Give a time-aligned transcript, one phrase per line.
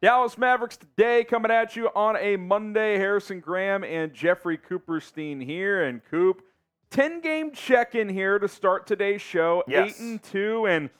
[0.00, 2.98] Dallas Mavericks today coming at you on a Monday.
[2.98, 5.84] Harrison Graham and Jeffrey Cooperstein here.
[5.84, 6.42] And Coop,
[6.90, 9.64] 10 game check in here to start today's show.
[9.66, 10.00] Yes.
[10.00, 10.66] 8 and 2.
[10.68, 10.90] And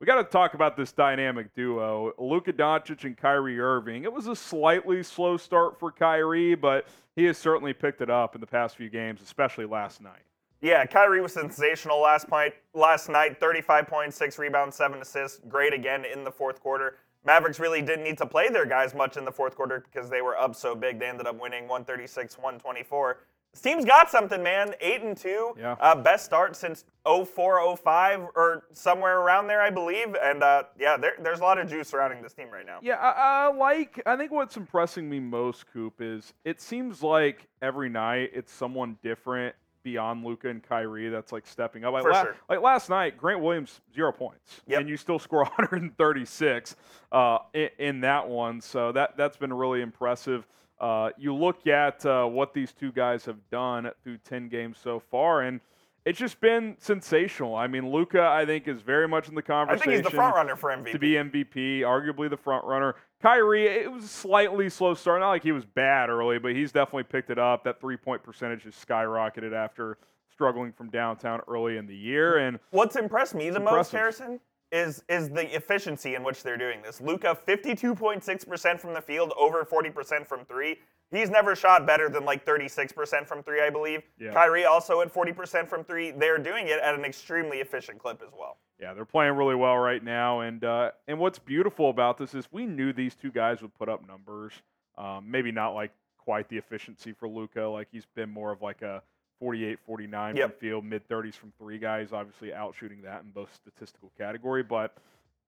[0.00, 4.02] we got to talk about this dynamic duo, Luka Doncic and Kyrie Irving.
[4.02, 8.34] It was a slightly slow start for Kyrie, but he has certainly picked it up
[8.34, 10.22] in the past few games, especially last night.
[10.60, 12.54] Yeah, Kyrie was sensational last night.
[12.74, 15.40] Last night, 35 points, six rebounds, seven assists.
[15.48, 16.96] Great again in the fourth quarter.
[17.24, 20.22] Mavericks really didn't need to play their guys much in the fourth quarter because they
[20.22, 20.98] were up so big.
[20.98, 23.18] They ended up winning 136 124.
[23.52, 24.74] This team's got something, man.
[24.80, 25.54] 8 and 2.
[25.58, 25.72] Yeah.
[25.80, 30.14] Uh, best start since 04 05 or somewhere around there, I believe.
[30.22, 32.78] And uh, yeah, there, there's a lot of juice surrounding this team right now.
[32.80, 34.00] Yeah, I, I like.
[34.06, 38.96] I think what's impressing me most, Coop, is it seems like every night it's someone
[39.02, 41.92] different beyond Luka and Kyrie that's like stepping up.
[41.92, 42.36] Like, For la- sure.
[42.48, 44.80] like last night, Grant Williams zero points, Yep.
[44.80, 46.76] and you still score 136
[47.12, 48.60] uh, in, in that one.
[48.60, 50.46] So that that's been really impressive.
[50.80, 54.98] Uh, you look at uh, what these two guys have done through 10 games so
[54.98, 55.60] far, and
[56.06, 57.54] it's just been sensational.
[57.54, 59.82] I mean, Luka, I think, is very much in the conversation.
[59.82, 60.92] I think he's the front runner for MVP.
[60.92, 62.94] to be MVP, arguably the front runner.
[63.22, 65.20] Kyrie, it was a slightly slow start.
[65.20, 67.64] Not like he was bad early, but he's definitely picked it up.
[67.64, 69.98] That three point percentage has skyrocketed after
[70.32, 72.38] struggling from downtown early in the year.
[72.38, 73.92] And What's impressed me the It's most.
[73.92, 74.40] Harrison,
[74.72, 77.00] is is the efficiency in which they're doing this.
[77.00, 80.78] Luka, 52.6% from the field, over 40% from three.
[81.10, 84.02] He's never shot better than like 36% from three, I believe.
[84.18, 84.32] Yeah.
[84.32, 86.12] Kyrie also at 40% from three.
[86.12, 88.58] They're doing it at an extremely efficient clip as well.
[88.80, 90.40] Yeah, they're playing really well right now.
[90.40, 93.88] And uh, and what's beautiful about this is we knew these two guys would put
[93.88, 94.52] up numbers.
[94.96, 97.62] Um, maybe not like quite the efficiency for Luka.
[97.62, 99.02] Like he's been more of like a
[99.38, 100.50] 48, 49 Yep.
[100.50, 104.62] from field, mid 30s from three guys, obviously out shooting that in both statistical category.
[104.62, 104.94] But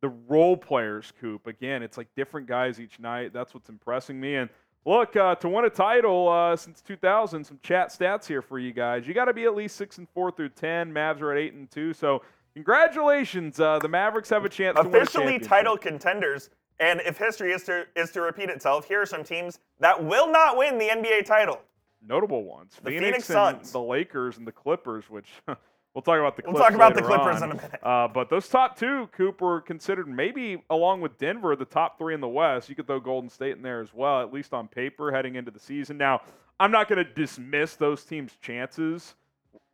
[0.00, 3.32] the role players, Coop, again, it's like different guys each night.
[3.32, 4.36] That's what's impressing me.
[4.36, 4.50] And
[4.84, 8.72] look, uh, to win a title uh, since 2000, some chat stats here for you
[8.72, 9.06] guys.
[9.06, 10.92] You got to be at least six and four through 10.
[10.92, 11.92] Mavs are at eight and two.
[11.92, 12.22] So
[12.54, 15.48] congratulations, uh, the Mavericks have a chance to Officially championship.
[15.48, 16.50] title contenders.
[16.80, 20.30] And if history is to is to repeat itself, here are some teams that will
[20.30, 21.60] not win the NBA title.
[22.04, 22.72] notable ones.
[22.82, 23.72] The Phoenix, Phoenix Suns.
[23.72, 27.36] the Lakers and the Clippers, which we'll talk about the We'll talk about the Clippers
[27.42, 27.50] on.
[27.52, 27.80] in a minute.
[27.84, 32.20] Uh, but those top two, Cooper considered maybe along with Denver the top three in
[32.20, 32.68] the West.
[32.68, 35.52] You could throw Golden State in there as well, at least on paper heading into
[35.52, 35.96] the season.
[35.98, 36.22] Now,
[36.58, 39.14] I'm not going to dismiss those teams' chances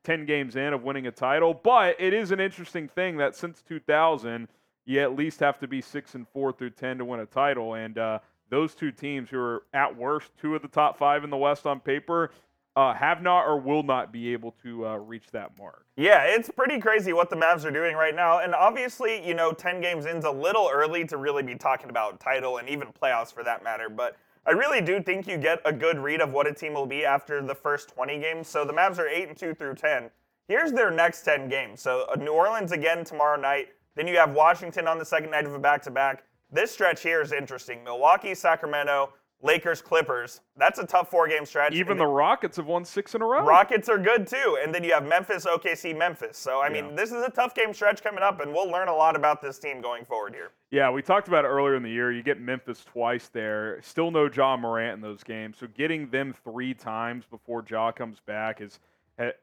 [0.05, 3.63] 10 games in of winning a title, but it is an interesting thing that since
[3.63, 4.49] 2000,
[4.87, 7.75] you at least have to be 6 and 4 through 10 to win a title.
[7.75, 8.21] And uh,
[8.51, 11.67] those two teams, who are at worst two of the top five in the West
[11.67, 12.31] on paper,
[12.79, 15.85] uh, have not or will not be able to uh, reach that mark.
[15.97, 18.39] Yeah, it's pretty crazy what the Mavs are doing right now.
[18.39, 22.21] And obviously, you know, 10 games in's a little early to really be talking about
[22.21, 23.89] title and even playoffs for that matter.
[23.89, 24.17] But
[24.49, 27.05] I really do think you get a good read of what a team will be
[27.05, 28.49] after the first 20 games.
[28.49, 30.09] So the Mavs are 8 and 2 through 10.
[30.47, 31.83] Here's their next 10 games.
[31.83, 33.69] So uh, New Orleans again tomorrow night.
[33.95, 36.25] Then you have Washington on the second night of a back to back.
[36.51, 37.85] This stretch here is interesting.
[37.85, 40.41] Milwaukee, Sacramento, Lakers, Clippers.
[40.57, 41.73] That's a tough four game stretch.
[41.73, 43.45] Even And the Rockets have won six in a row.
[43.45, 44.59] Rockets are good too.
[44.63, 46.37] And then you have Memphis, OKC, Memphis.
[46.37, 46.97] So, I mean, Yeah.
[46.97, 49.59] this is a tough game stretch coming up, and we'll learn a lot about this
[49.61, 50.51] team going forward here.
[50.71, 52.11] Yeah, we talked about it earlier in the year.
[52.11, 53.81] You get Memphis twice there.
[53.83, 55.59] Still no Ja Morant in those games.
[55.59, 58.81] So getting them three times before Ja comes back is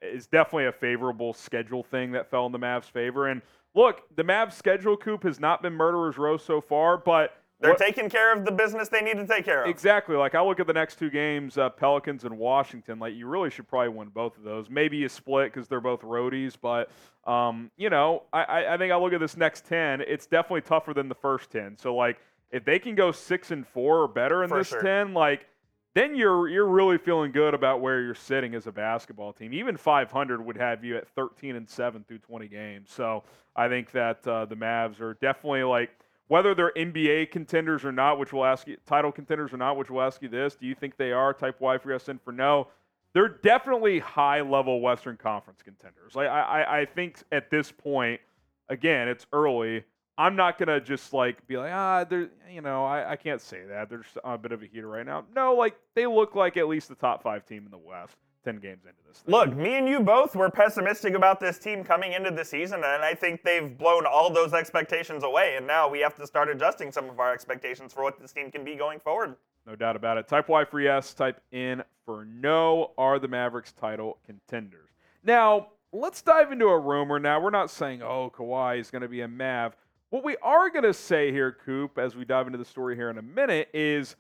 [0.02, 3.28] is definitely a favorable schedule thing that fell in the Mavs' favor.
[3.28, 3.42] And
[3.74, 7.80] look, the Mavs' schedule coop has not been murderer's row so far, but They're what-
[7.80, 9.70] taking care of the business they need to take care of.
[9.70, 10.16] Exactly.
[10.16, 13.00] Like I look at the next two games, uh, Pelicans and Washington.
[13.00, 14.70] Like you really should probably win both of those.
[14.70, 16.90] Maybe you split because they're both roadies, but
[17.30, 20.02] um, you know, I, I, think I look at this next ten.
[20.02, 21.78] It's definitely tougher than the first ten.
[21.78, 22.18] So like,
[22.52, 24.82] if they can go six and four or better in For this sure.
[24.82, 25.48] ten, like
[25.96, 29.54] then you're you're really feeling good about where you're sitting as a basketball team.
[29.54, 32.92] Even 500 would have you at 13 and seven through 20 games.
[32.92, 33.24] So
[33.56, 35.92] I think that uh, the Mavs are definitely like
[36.28, 39.90] whether they're NBA contenders or not, which we'll ask you title contenders or not, which
[39.90, 41.34] we'll ask you this: Do you think they are?
[41.34, 42.68] Type Y for yes and for no.
[43.14, 46.16] They're definitely high level Western Conference contenders.
[46.16, 48.20] Like I, I, think at this point
[48.68, 49.86] again, it's early.
[50.18, 52.06] I'm not gonna just like be like, ah,
[52.52, 53.90] you know, I, I can't say that.
[53.90, 55.24] There's a bit of a heater right now.
[55.34, 58.18] No, like they look like at least the top five team in the West.
[58.46, 59.18] Ten games into this.
[59.18, 59.32] Thing.
[59.34, 63.04] Look, me and you both were pessimistic about this team coming into the season, and
[63.04, 65.56] I think they've blown all those expectations away.
[65.58, 68.52] And now we have to start adjusting some of our expectations for what this team
[68.52, 69.36] can be going forward.
[69.66, 70.28] No doubt about it.
[70.28, 72.92] Type Y for yes, type in for no.
[73.00, 74.90] Are the Mavericks title contenders?
[75.24, 77.18] Now, let's dive into a rumor.
[77.18, 79.76] Now, we're not saying, oh, Kawhi is going to be a Mav.
[80.12, 83.10] What we are going to say here, Coop, as we dive into the story here
[83.10, 84.16] in a minute, is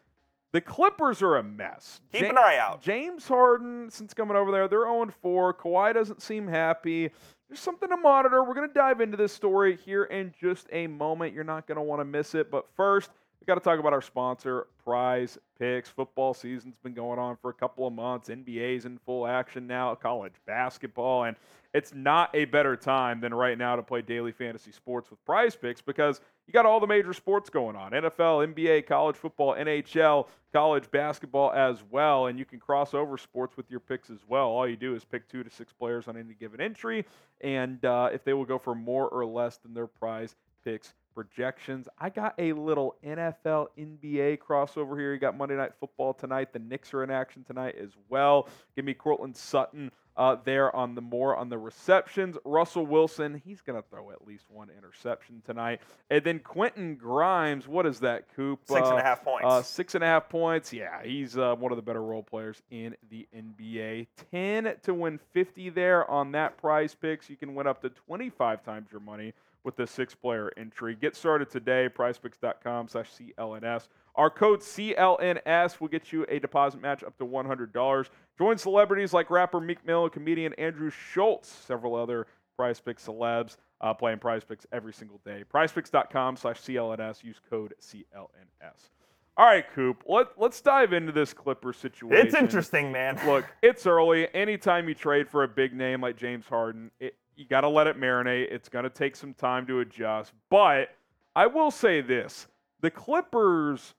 [0.55, 1.99] the Clippers are a mess.
[2.13, 2.81] Keep an eye out.
[2.81, 5.53] James Harden, since coming over there, they're 0 4.
[5.53, 7.11] Kawhi doesn't seem happy.
[7.49, 8.41] There's something to monitor.
[8.41, 11.33] We're going to dive into this story here in just a moment.
[11.33, 12.49] You're not going to want to miss it.
[12.49, 15.89] But first, we got to talk about our sponsor, Prize Picks.
[15.89, 18.29] Football season's been going on for a couple of months.
[18.29, 21.35] NBA's in full action now, college basketball, and
[21.75, 25.83] it's not a better time than right now to play daily fantasy sports with PrizePicks
[25.85, 30.89] because you got all the major sports going on NFL, NBA, college football, NHL, college
[30.89, 32.27] basketball as well.
[32.27, 34.47] And you can cross over sports with your picks as well.
[34.47, 37.05] All you do is pick two to six players on any given entry.
[37.41, 41.87] And uh, if they will go for more or less than their prize picks projections.
[41.97, 45.13] I got a little NFL NBA crossover here.
[45.13, 46.53] You got Monday Night Football tonight.
[46.53, 48.49] The Knicks are in action tonight as well.
[48.75, 52.37] Give me Courtland Sutton uh, there on the more on the receptions.
[52.45, 55.81] Russell Wilson, he's going to throw at least one interception tonight.
[56.09, 58.59] And then Quentin Grimes, what is that, Coop?
[58.65, 59.45] Six and a half uh, points.
[59.45, 60.71] Uh, six and a half points.
[60.71, 64.07] Yeah, he's uh, one of the better role players in the NBA.
[64.31, 67.29] 10 to win 50 there on that PrizePicks.
[67.29, 69.33] You can win up to 25 times your money
[69.65, 70.95] with the six player entry.
[70.95, 73.87] Get started today, prizepicks.com slash CLNS.
[74.15, 78.09] Our code CLNS will get you a deposit match up to $100.
[78.37, 82.27] Join celebrities like rapper Meek Mill, comedian Andrew Schulz, several other
[82.57, 85.43] PrizePicks celebs uh, playing PrizePicks every single day.
[85.53, 87.23] PrizePicks.com slash CLNS.
[87.23, 88.89] Use code CLNS.
[89.37, 90.03] All right, Coop.
[90.07, 92.25] Let, let's dive into this Clipper situation.
[92.25, 93.19] It's interesting, man.
[93.25, 94.33] Look, it's early.
[94.33, 97.87] Anytime you trade for a big name like James Harden, it, you got to let
[97.87, 98.51] it marinate.
[98.51, 100.33] It's going to take some time to adjust.
[100.49, 100.89] But
[101.35, 102.47] I will say this
[102.81, 103.93] the Clippers,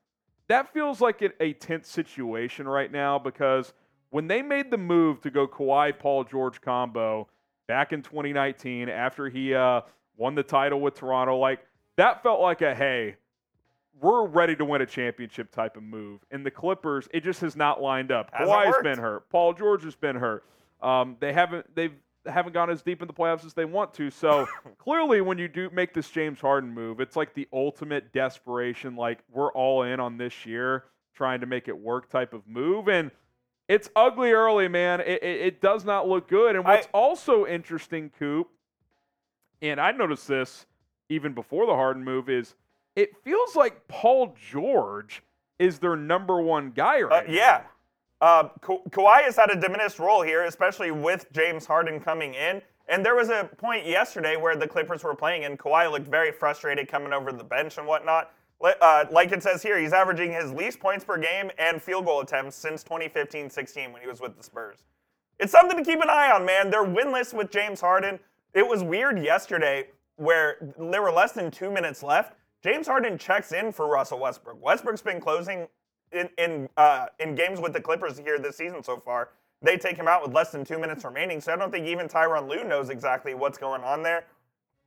[0.49, 3.73] that feels like a tense situation right now because
[4.11, 7.29] when they made the move to go Kawhi Paul George combo
[7.67, 9.81] back in 2019 after he uh,
[10.17, 11.67] won the title with Toronto, like
[11.97, 13.17] that felt like a hey,
[14.01, 16.21] we're ready to win a championship type of move.
[16.31, 18.31] And the Clippers, it just has not lined up.
[18.33, 18.85] Hasn't Kawhi's worked.
[18.85, 19.29] been hurt.
[19.31, 20.45] Paul George has been hurt.
[20.83, 21.75] Um, they haven't.
[21.75, 21.95] They've
[22.29, 24.11] haven't gone as deep in the playoffs as they want to.
[24.11, 24.47] So
[24.79, 28.97] clearly, when you do make this James Harden move, it's like the ultimate desperation.
[28.97, 30.85] Like we're all in on this year,
[31.15, 33.11] trying to make it work type of move, and
[33.69, 35.01] it's ugly early, man.
[35.01, 36.55] It, it, it does not look good.
[36.55, 38.49] And what's I, also interesting, Coop,
[39.61, 40.67] and I noticed this
[41.09, 42.55] even before the Harden move, is
[42.95, 45.23] it feels like Paul George
[45.59, 47.63] is their number one guy right uh, Yeah.
[48.21, 52.63] Uh, Ka- Kawhi has had a diminished role here, especially with James Harden coming in.
[52.89, 56.31] And there was a point yesterday where the Clippers were playing, and Kawhi looked very
[56.31, 58.33] frustrated coming over the bench and whatnot.
[58.63, 62.21] Uh, like it says here, he's averaging his least points per game and field goal
[62.21, 64.85] attempts since 2015 16 when he was with the Spurs.
[65.39, 66.71] It's something to keep an eye on, man.
[66.71, 68.19] They're winless with James Harden.
[68.55, 72.35] It was weird yesterday where there were less than two minutes left.
[72.63, 74.63] James Harden checks in for Russell Westbrook.
[74.63, 75.69] Westbrook's been closing
[76.13, 79.31] in in uh, in games with the Clippers here this season so far.
[79.63, 82.09] They take him out with less than two minutes remaining, so I don't think even
[82.09, 84.25] Tyronn Lue knows exactly what's going on there.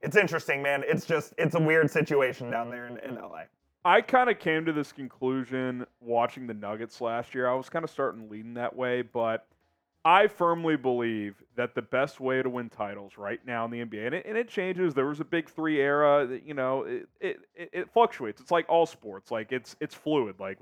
[0.01, 0.83] It's interesting, man.
[0.87, 3.43] It's just it's a weird situation down there in, in LA.
[3.83, 7.47] I kind of came to this conclusion watching the Nuggets last year.
[7.47, 9.47] I was kind of starting leading that way, but
[10.03, 14.05] I firmly believe that the best way to win titles right now in the NBA,
[14.05, 14.93] and it, and it changes.
[14.93, 16.25] There was a big three era.
[16.25, 18.39] That, you know, it, it, it fluctuates.
[18.39, 19.31] It's like all sports.
[19.31, 20.39] Like it's it's fluid.
[20.39, 20.57] Like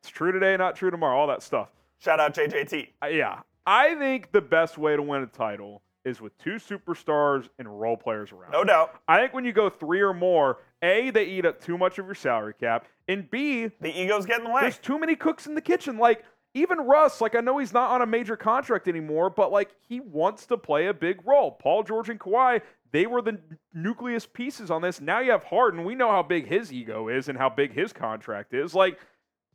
[0.00, 1.68] it's true today, not true tomorrow, all that stuff.
[1.98, 2.88] Shout out JJT.
[3.02, 3.40] Uh, yeah.
[3.66, 7.96] I think the best way to win a title is with two superstars and role
[7.96, 8.52] players around.
[8.52, 9.00] No doubt.
[9.08, 12.06] I think when you go three or more, A, they eat up too much of
[12.06, 14.60] your salary cap, and B, the egos get in the way.
[14.60, 15.98] There's too many cooks in the kitchen.
[15.98, 16.24] Like,
[16.54, 20.00] even Russ, like I know he's not on a major contract anymore, but like he
[20.00, 21.50] wants to play a big role.
[21.50, 22.62] Paul George and Kawhi,
[22.92, 23.38] they were the
[23.74, 25.00] nucleus pieces on this.
[25.00, 25.84] Now you have Harden.
[25.84, 28.74] We know how big his ego is and how big his contract is.
[28.74, 28.98] Like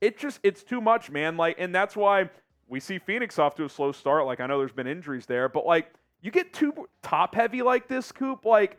[0.01, 1.37] it just it's too much, man.
[1.37, 2.29] Like, and that's why
[2.67, 4.25] we see Phoenix off to a slow start.
[4.25, 7.87] Like, I know there's been injuries there, but like you get too top heavy like
[7.87, 8.43] this, Coop.
[8.45, 8.77] Like,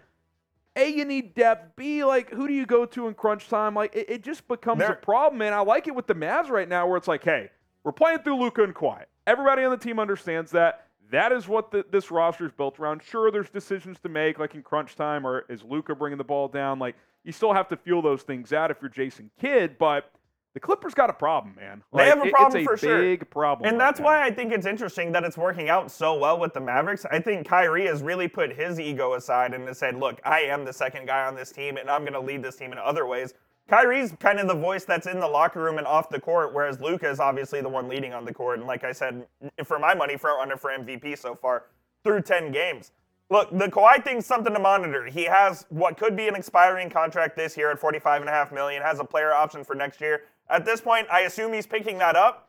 [0.76, 1.76] a you need depth.
[1.76, 3.74] B like who do you go to in crunch time?
[3.74, 5.40] Like, it, it just becomes a problem.
[5.42, 7.50] And I like it with the Mavs right now, where it's like, hey,
[7.84, 9.04] we're playing through Luka and Kawhi.
[9.26, 10.86] Everybody on the team understands that.
[11.12, 13.02] that is what the, this roster is built around.
[13.02, 16.48] Sure, there's decisions to make, like in crunch time, or is Luka bringing the ball
[16.48, 16.78] down?
[16.78, 20.10] Like you still have to feel those things out if you're Jason Kidd, but
[20.54, 21.82] the Clippers got a problem, man.
[21.94, 22.98] They have a it- problem it's for sure.
[23.00, 24.06] big problem, And right that's now.
[24.06, 27.06] why I think it's interesting that it's working out so well with the Mavericks.
[27.10, 30.64] I think Kyrie has really put his ego aside and has said, look, I am
[30.64, 33.06] the second guy on this team and I'm going to lead this team in other
[33.06, 33.32] ways.
[33.68, 36.80] Kyrie's kind of the voice that's in the locker room and off the court, whereas
[36.80, 38.58] Luka is obviously the one leading on the court.
[38.58, 39.24] And like I said,
[39.64, 41.64] for my money, front runner for MVP so far
[42.04, 42.90] through 10 games.
[43.30, 45.06] Look, the Kawhi thing's something to monitor.
[45.06, 49.04] He has what could be an expiring contract this year at 45.5 million, has a
[49.04, 50.24] player option for next year.
[50.52, 52.48] At this point, I assume he's picking that up.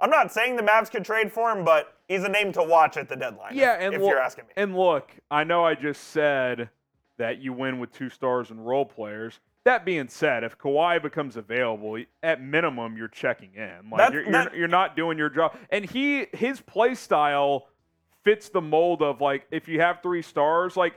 [0.00, 2.96] I'm not saying the Mavs could trade for him, but he's a name to watch
[2.96, 3.56] at the deadline.
[3.56, 4.52] Yeah, if, and if look, you're asking me.
[4.56, 6.68] And look, I know I just said
[7.16, 9.38] that you win with two stars and role players.
[9.64, 13.88] That being said, if Kawhi becomes available, at minimum you're checking in.
[13.90, 15.56] Like you're, you're, you're not doing your job.
[15.70, 17.68] And he his play style
[18.24, 20.94] fits the mold of like if you have three stars, like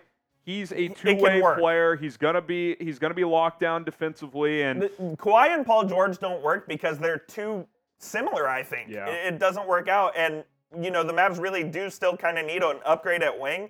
[0.47, 1.95] he's a two-way player.
[1.95, 4.89] He's gonna be he's gonna be locked down defensively and The-
[5.19, 7.67] Kawhi and Paul George don't work because they're too
[7.99, 8.89] similar, I think.
[8.89, 9.07] Yeah.
[9.07, 10.13] It, it doesn't work out.
[10.15, 10.43] And,
[10.81, 13.69] you know, the Mavs really do still kind of need an upgrade at wing.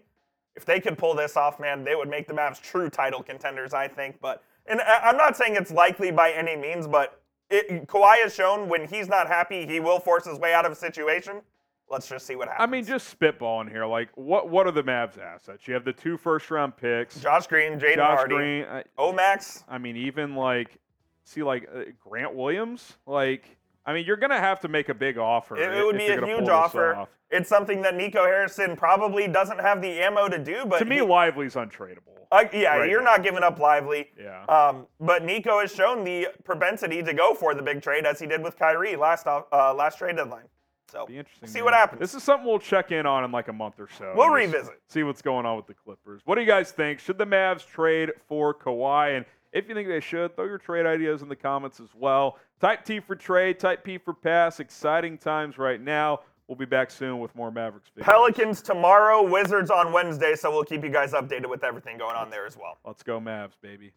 [0.55, 3.73] If they could pull this off, man, they would make the Mavs true title contenders,
[3.73, 4.19] I think.
[4.21, 8.35] But, and I- I'm not saying it's likely by any means, but it, Kawhi has
[8.35, 11.41] shown when he's not happy, he will force his way out of a situation.
[11.89, 12.67] Let's just see what happens.
[12.67, 13.85] I mean, just spitballing here.
[13.85, 15.67] Like, what what are the Mavs' assets?
[15.67, 17.19] You have the two first round picks.
[17.19, 18.65] Josh Green, Jaden Josh Hardy, Green.
[18.65, 19.63] I, Omax.
[19.69, 20.77] I mean, even like,
[21.23, 22.97] see, like uh, Grant Williams.
[23.05, 25.55] Like, I mean, you're gonna have to make a big offer.
[25.55, 26.95] It, it would be a huge offer.
[26.95, 27.09] off.
[27.29, 30.95] It's something that Nico Harrison probably doesn't have the ammo to do, but To me,
[30.97, 32.13] he- Lively's untradeable.
[32.29, 33.11] Uh, yeah, right you're now.
[33.11, 34.09] not giving up Lively.
[34.21, 34.43] Yeah.
[34.47, 38.27] Um, but Nico has shown the propensity to go for the big trade as he
[38.27, 40.43] did with Kyrie last off, uh, last trade deadline.
[40.91, 41.49] So Be interesting.
[41.49, 41.65] see man.
[41.65, 41.99] what happens.
[41.99, 44.13] This is something we'll check in on in like a month or so.
[44.15, 44.79] We'll revisit.
[44.87, 46.21] See what's going on with the Clippers.
[46.25, 46.99] What do you guys think?
[46.99, 49.17] Should the Mavs trade for Kawhi?
[49.17, 52.37] And if you think they should, throw your trade ideas in the comments as well.
[52.61, 54.59] Type T for trade, type P for pass.
[54.59, 56.21] Exciting times right now.
[56.47, 58.03] We'll be back soon with more Mavericks videos.
[58.05, 60.33] Pelicans tomorrow, Wizards on Wednesday.
[60.35, 62.77] So we'll keep you guys updated with everything going on there as well.
[62.85, 63.91] Let's go Mavs, baby.